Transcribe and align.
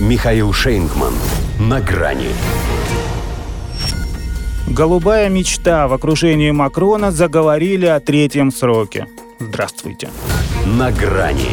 Михаил 0.00 0.52
Шейнгман. 0.52 1.14
На 1.60 1.80
грани. 1.80 2.30
Голубая 4.66 5.28
мечта 5.28 5.86
в 5.86 5.92
окружении 5.92 6.50
Макрона 6.50 7.12
заговорили 7.12 7.86
о 7.86 8.00
третьем 8.00 8.50
сроке. 8.50 9.06
Здравствуйте. 9.38 10.08
На 10.66 10.90
грани. 10.90 11.50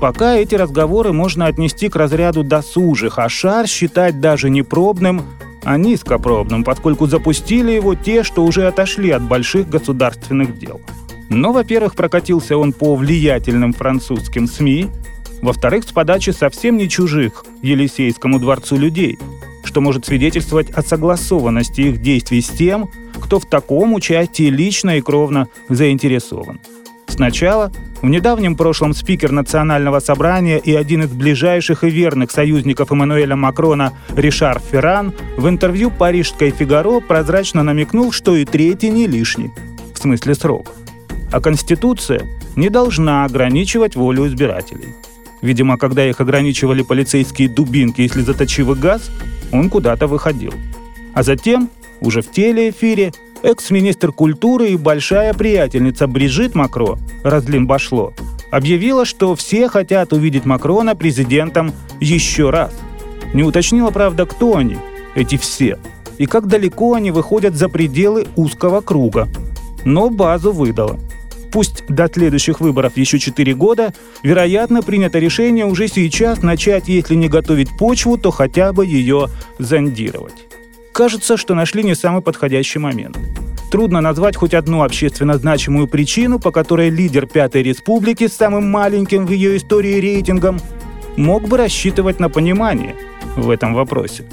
Пока 0.00 0.34
эти 0.34 0.56
разговоры 0.56 1.12
можно 1.12 1.46
отнести 1.46 1.88
к 1.88 1.94
разряду 1.94 2.42
досужих, 2.42 3.20
а 3.20 3.28
шар 3.28 3.68
считать 3.68 4.18
даже 4.18 4.50
не 4.50 4.62
пробным, 4.62 5.22
а 5.62 5.76
низкопробным, 5.76 6.64
поскольку 6.64 7.06
запустили 7.06 7.70
его 7.70 7.94
те, 7.94 8.24
что 8.24 8.42
уже 8.42 8.66
отошли 8.66 9.12
от 9.12 9.22
больших 9.22 9.68
государственных 9.68 10.58
дел. 10.58 10.80
Но, 11.28 11.52
во-первых, 11.52 11.94
прокатился 11.94 12.56
он 12.56 12.72
по 12.72 12.96
влиятельным 12.96 13.72
французским 13.72 14.48
СМИ, 14.48 14.88
во-вторых, 15.42 15.84
с 15.84 15.92
подачи 15.92 16.30
совсем 16.30 16.76
не 16.76 16.88
чужих 16.88 17.44
Елисейскому 17.62 18.38
дворцу 18.38 18.76
людей, 18.76 19.18
что 19.64 19.80
может 19.80 20.06
свидетельствовать 20.06 20.70
о 20.70 20.82
согласованности 20.82 21.82
их 21.82 22.02
действий 22.02 22.40
с 22.40 22.48
тем, 22.48 22.90
кто 23.20 23.38
в 23.38 23.46
таком 23.46 23.94
участии 23.94 24.50
лично 24.50 24.98
и 24.98 25.00
кровно 25.00 25.48
заинтересован. 25.68 26.60
Сначала 27.06 27.70
в 28.02 28.08
недавнем 28.08 28.56
прошлом 28.56 28.94
спикер 28.94 29.30
Национального 29.30 30.00
собрания 30.00 30.58
и 30.58 30.74
один 30.74 31.02
из 31.02 31.10
ближайших 31.10 31.84
и 31.84 31.90
верных 31.90 32.30
союзников 32.30 32.92
Эммануэля 32.92 33.36
Макрона 33.36 33.92
Ришар 34.16 34.60
Ферран 34.60 35.12
в 35.36 35.48
интервью 35.48 35.90
парижской 35.90 36.50
«Фигаро» 36.50 37.00
прозрачно 37.00 37.62
намекнул, 37.62 38.12
что 38.12 38.36
и 38.36 38.44
третий 38.44 38.90
не 38.90 39.06
лишний, 39.06 39.50
в 39.92 39.98
смысле 39.98 40.34
срок. 40.34 40.72
А 41.30 41.40
Конституция 41.40 42.22
не 42.56 42.70
должна 42.70 43.24
ограничивать 43.24 43.96
волю 43.96 44.26
избирателей. 44.26 44.94
Видимо, 45.42 45.78
когда 45.78 46.04
их 46.04 46.20
ограничивали 46.20 46.82
полицейские 46.82 47.48
дубинки 47.48 48.02
и 48.02 48.08
слезоточивый 48.08 48.76
газ, 48.76 49.10
он 49.52 49.70
куда-то 49.70 50.06
выходил. 50.06 50.52
А 51.14 51.22
затем, 51.22 51.70
уже 52.00 52.22
в 52.22 52.30
телеэфире, 52.30 53.12
экс-министр 53.42 54.12
культуры 54.12 54.70
и 54.70 54.76
большая 54.76 55.32
приятельница 55.32 56.06
Брижит 56.06 56.54
Макро, 56.54 56.98
разлим 57.24 57.66
башло, 57.66 58.12
объявила, 58.50 59.04
что 59.04 59.34
все 59.34 59.68
хотят 59.68 60.12
увидеть 60.12 60.44
Макрона 60.44 60.94
президентом 60.94 61.72
еще 62.00 62.50
раз. 62.50 62.72
Не 63.32 63.42
уточнила, 63.42 63.90
правда, 63.90 64.26
кто 64.26 64.56
они, 64.56 64.76
эти 65.14 65.38
все, 65.38 65.78
и 66.18 66.26
как 66.26 66.46
далеко 66.46 66.94
они 66.94 67.10
выходят 67.10 67.54
за 67.54 67.68
пределы 67.68 68.26
узкого 68.36 68.82
круга. 68.82 69.28
Но 69.84 70.10
базу 70.10 70.52
выдала– 70.52 70.98
пусть 71.52 71.84
до 71.86 72.08
следующих 72.08 72.60
выборов 72.60 72.96
еще 72.96 73.18
4 73.18 73.54
года, 73.54 73.92
вероятно, 74.22 74.82
принято 74.82 75.18
решение 75.18 75.66
уже 75.66 75.88
сейчас 75.88 76.42
начать, 76.42 76.88
если 76.88 77.14
не 77.14 77.28
готовить 77.28 77.76
почву, 77.78 78.18
то 78.18 78.30
хотя 78.30 78.72
бы 78.72 78.86
ее 78.86 79.28
зондировать. 79.58 80.46
Кажется, 80.92 81.36
что 81.36 81.54
нашли 81.54 81.82
не 81.82 81.94
самый 81.94 82.22
подходящий 82.22 82.78
момент. 82.78 83.18
Трудно 83.70 84.00
назвать 84.00 84.36
хоть 84.36 84.54
одну 84.54 84.82
общественно 84.82 85.38
значимую 85.38 85.86
причину, 85.86 86.40
по 86.40 86.50
которой 86.50 86.90
лидер 86.90 87.26
Пятой 87.26 87.62
Республики 87.62 88.26
с 88.26 88.32
самым 88.32 88.68
маленьким 88.68 89.26
в 89.26 89.30
ее 89.30 89.56
истории 89.56 90.00
рейтингом 90.00 90.60
мог 91.16 91.46
бы 91.46 91.56
рассчитывать 91.56 92.18
на 92.18 92.28
понимание 92.28 92.96
в 93.36 93.48
этом 93.48 93.74
вопросе. 93.74 94.24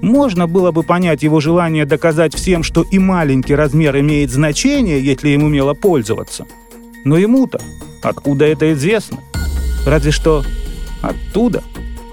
Можно 0.00 0.46
было 0.46 0.70
бы 0.70 0.82
понять 0.82 1.22
его 1.22 1.40
желание 1.40 1.84
доказать 1.84 2.34
всем, 2.34 2.62
что 2.62 2.82
и 2.82 2.98
маленький 2.98 3.54
размер 3.54 3.98
имеет 3.98 4.30
значение, 4.30 5.02
если 5.02 5.30
им 5.30 5.42
умело 5.42 5.74
пользоваться. 5.74 6.46
Но 7.04 7.16
ему-то 7.16 7.60
откуда 8.02 8.44
это 8.44 8.72
известно? 8.72 9.18
Разве 9.86 10.12
что 10.12 10.44
оттуда. 11.02 11.62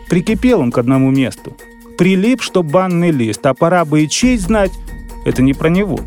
Прикипел 0.09 0.61
он 0.61 0.71
к 0.71 0.77
одному 0.77 1.11
месту. 1.11 1.55
Прилип, 1.97 2.41
что 2.41 2.63
банный 2.63 3.11
лист, 3.11 3.45
а 3.45 3.53
пора 3.53 3.85
бы 3.85 4.03
и 4.03 4.09
честь 4.09 4.43
знать, 4.43 4.71
это 5.23 5.41
не 5.41 5.53
про 5.53 5.69
него. 5.69 5.99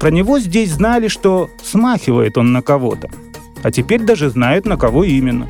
Про 0.00 0.10
него 0.10 0.38
здесь 0.38 0.72
знали, 0.72 1.08
что 1.08 1.50
смахивает 1.62 2.38
он 2.38 2.52
на 2.52 2.62
кого-то. 2.62 3.10
А 3.62 3.70
теперь 3.70 4.02
даже 4.02 4.30
знают, 4.30 4.66
на 4.66 4.76
кого 4.76 5.04
именно. 5.04 5.48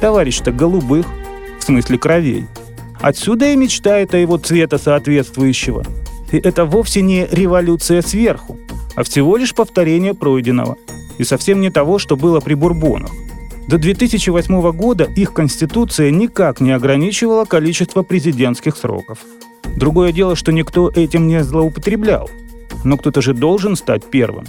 Товарищ-то 0.00 0.52
голубых, 0.52 1.06
в 1.58 1.64
смысле 1.64 1.98
кровей. 1.98 2.46
Отсюда 3.04 3.52
и 3.52 3.56
мечтает 3.56 4.14
о 4.14 4.16
его 4.16 4.38
цвета 4.38 4.78
соответствующего. 4.78 5.84
И 6.32 6.38
это 6.38 6.64
вовсе 6.64 7.02
не 7.02 7.26
революция 7.30 8.00
сверху, 8.00 8.56
а 8.96 9.02
всего 9.02 9.36
лишь 9.36 9.54
повторение 9.54 10.14
пройденного. 10.14 10.78
И 11.18 11.24
совсем 11.24 11.60
не 11.60 11.68
того, 11.68 11.98
что 11.98 12.16
было 12.16 12.40
при 12.40 12.54
Бурбонах. 12.54 13.10
До 13.68 13.76
2008 13.76 14.72
года 14.72 15.04
их 15.04 15.34
конституция 15.34 16.10
никак 16.10 16.62
не 16.62 16.70
ограничивала 16.70 17.44
количество 17.44 18.02
президентских 18.02 18.74
сроков. 18.74 19.18
Другое 19.76 20.10
дело, 20.10 20.34
что 20.34 20.50
никто 20.50 20.88
этим 20.88 21.28
не 21.28 21.44
злоупотреблял. 21.44 22.30
Но 22.84 22.96
кто-то 22.96 23.20
же 23.20 23.34
должен 23.34 23.76
стать 23.76 24.06
первым. 24.06 24.46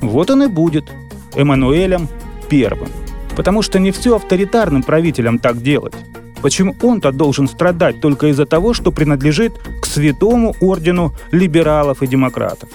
Вот 0.00 0.32
он 0.32 0.42
и 0.42 0.46
будет. 0.48 0.90
Эммануэлем 1.36 2.08
первым. 2.50 2.88
Потому 3.36 3.62
что 3.62 3.78
не 3.78 3.92
все 3.92 4.16
авторитарным 4.16 4.82
правителям 4.82 5.38
так 5.38 5.62
делать. 5.62 5.94
Почему 6.44 6.76
он-то 6.82 7.10
должен 7.10 7.48
страдать 7.48 8.02
только 8.02 8.26
из-за 8.26 8.44
того, 8.44 8.74
что 8.74 8.92
принадлежит 8.92 9.54
к 9.80 9.86
святому 9.86 10.54
ордену 10.60 11.14
либералов 11.30 12.02
и 12.02 12.06
демократов? 12.06 12.68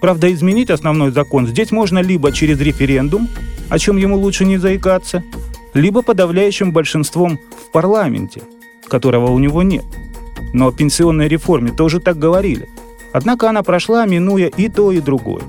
Правда, 0.00 0.32
изменить 0.32 0.68
основной 0.68 1.12
закон 1.12 1.46
здесь 1.46 1.70
можно 1.70 2.00
либо 2.00 2.32
через 2.32 2.60
референдум, 2.60 3.28
о 3.68 3.78
чем 3.78 3.98
ему 3.98 4.16
лучше 4.16 4.44
не 4.44 4.58
заикаться, 4.58 5.22
либо 5.74 6.02
подавляющим 6.02 6.72
большинством 6.72 7.38
в 7.56 7.70
парламенте, 7.70 8.42
которого 8.88 9.30
у 9.30 9.38
него 9.38 9.62
нет. 9.62 9.84
Но 10.52 10.66
о 10.66 10.72
пенсионной 10.72 11.28
реформе 11.28 11.70
тоже 11.70 12.00
так 12.00 12.18
говорили. 12.18 12.68
Однако 13.12 13.48
она 13.48 13.62
прошла, 13.62 14.06
минуя 14.06 14.48
и 14.48 14.68
то, 14.68 14.90
и 14.90 15.00
другое. 15.00 15.44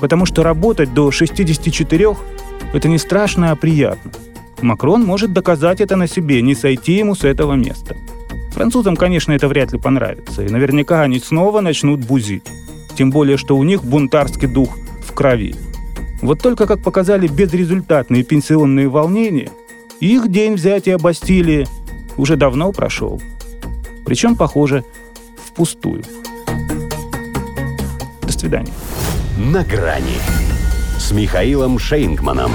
Потому 0.00 0.26
что 0.26 0.42
работать 0.42 0.92
до 0.92 1.12
64– 1.12 2.16
это 2.72 2.88
не 2.88 2.98
страшно, 2.98 3.52
а 3.52 3.54
приятно– 3.54 4.10
Макрон 4.62 5.04
может 5.04 5.32
доказать 5.32 5.80
это 5.80 5.96
на 5.96 6.06
себе, 6.06 6.42
не 6.42 6.54
сойти 6.54 6.94
ему 6.94 7.14
с 7.14 7.24
этого 7.24 7.54
места. 7.54 7.96
Французам, 8.52 8.96
конечно, 8.96 9.32
это 9.32 9.48
вряд 9.48 9.72
ли 9.72 9.78
понравится, 9.78 10.42
и 10.42 10.48
наверняка 10.48 11.02
они 11.02 11.18
снова 11.18 11.60
начнут 11.60 12.00
бузить. 12.00 12.44
Тем 12.96 13.10
более, 13.10 13.36
что 13.36 13.56
у 13.56 13.62
них 13.62 13.84
бунтарский 13.84 14.48
дух 14.48 14.76
в 15.06 15.12
крови. 15.12 15.54
Вот 16.22 16.40
только, 16.40 16.66
как 16.66 16.82
показали 16.82 17.28
безрезультатные 17.28 18.22
пенсионные 18.22 18.88
волнения, 18.88 19.50
их 20.00 20.28
день 20.28 20.54
взятия 20.54 20.96
Бастилии 20.96 21.66
уже 22.16 22.36
давно 22.36 22.72
прошел. 22.72 23.20
Причем, 24.06 24.36
похоже, 24.36 24.84
впустую. 25.44 26.02
До 28.22 28.32
свидания. 28.32 28.72
На 29.36 29.62
грани 29.64 30.16
с 30.98 31.12
Михаилом 31.12 31.78
Шейнгманом. 31.78 32.52